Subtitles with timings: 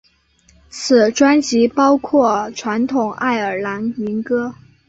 [0.67, 4.55] 此专辑包括传统爱尔兰民歌。